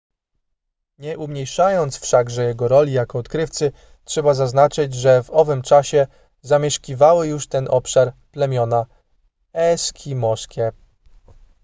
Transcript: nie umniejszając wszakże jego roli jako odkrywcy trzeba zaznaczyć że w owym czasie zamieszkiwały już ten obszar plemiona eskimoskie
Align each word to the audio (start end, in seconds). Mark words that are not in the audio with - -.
nie 0.99 1.17
umniejszając 1.17 1.99
wszakże 1.99 2.43
jego 2.43 2.67
roli 2.67 2.93
jako 2.93 3.17
odkrywcy 3.19 3.71
trzeba 4.05 4.33
zaznaczyć 4.33 4.93
że 4.93 5.23
w 5.23 5.29
owym 5.29 5.61
czasie 5.61 6.07
zamieszkiwały 6.41 7.27
już 7.27 7.47
ten 7.47 7.67
obszar 7.71 8.13
plemiona 8.31 8.85
eskimoskie 9.53 10.71